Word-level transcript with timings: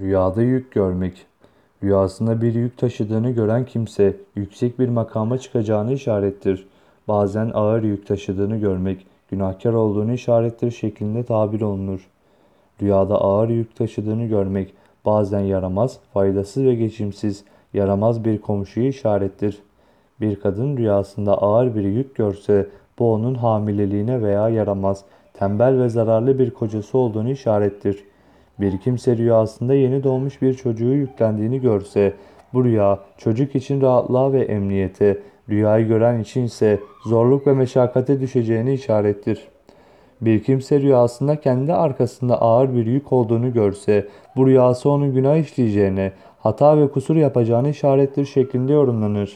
Rüyada 0.00 0.42
yük 0.42 0.72
görmek. 0.72 1.26
Rüyasında 1.82 2.42
bir 2.42 2.54
yük 2.54 2.78
taşıdığını 2.78 3.30
gören 3.30 3.66
kimse 3.66 4.16
yüksek 4.36 4.78
bir 4.78 4.88
makama 4.88 5.38
çıkacağını 5.38 5.92
işarettir. 5.92 6.66
Bazen 7.08 7.50
ağır 7.54 7.82
yük 7.82 8.06
taşıdığını 8.06 8.56
görmek 8.56 9.06
günahkar 9.30 9.72
olduğunu 9.72 10.12
işarettir 10.12 10.70
şeklinde 10.70 11.24
tabir 11.24 11.60
olunur. 11.60 12.10
Rüyada 12.82 13.20
ağır 13.20 13.48
yük 13.48 13.76
taşıdığını 13.76 14.24
görmek 14.24 14.74
bazen 15.04 15.40
yaramaz, 15.40 15.98
faydasız 16.14 16.64
ve 16.64 16.74
geçimsiz, 16.74 17.44
yaramaz 17.74 18.24
bir 18.24 18.40
komşuyu 18.40 18.88
işarettir. 18.88 19.62
Bir 20.20 20.40
kadın 20.40 20.76
rüyasında 20.76 21.42
ağır 21.42 21.74
bir 21.74 21.84
yük 21.84 22.14
görse 22.14 22.68
bu 22.98 23.12
onun 23.12 23.34
hamileliğine 23.34 24.22
veya 24.22 24.48
yaramaz, 24.48 25.04
tembel 25.34 25.80
ve 25.80 25.88
zararlı 25.88 26.38
bir 26.38 26.50
kocası 26.50 26.98
olduğunu 26.98 27.30
işarettir. 27.30 28.04
Bir 28.60 28.78
kimse 28.78 29.16
rüyasında 29.16 29.74
yeni 29.74 30.04
doğmuş 30.04 30.42
bir 30.42 30.54
çocuğu 30.54 30.92
yüklendiğini 30.94 31.60
görse 31.60 32.12
bu 32.52 32.64
rüya 32.64 32.98
çocuk 33.18 33.54
için 33.54 33.80
rahatlığa 33.80 34.32
ve 34.32 34.40
emniyete, 34.44 35.18
rüyayı 35.48 35.86
gören 35.86 36.20
için 36.20 36.44
ise 36.44 36.80
zorluk 37.06 37.46
ve 37.46 37.52
meşakkate 37.52 38.20
düşeceğini 38.20 38.74
işarettir. 38.74 39.48
Bir 40.20 40.42
kimse 40.42 40.80
rüyasında 40.80 41.40
kendi 41.40 41.72
arkasında 41.72 42.40
ağır 42.40 42.74
bir 42.74 42.86
yük 42.86 43.12
olduğunu 43.12 43.52
görse, 43.52 44.08
bu 44.36 44.46
rüyası 44.46 44.90
onun 44.90 45.14
günah 45.14 45.36
işleyeceğine, 45.36 46.12
hata 46.38 46.78
ve 46.78 46.88
kusur 46.88 47.16
yapacağını 47.16 47.68
işarettir 47.68 48.24
şeklinde 48.24 48.72
yorumlanır. 48.72 49.30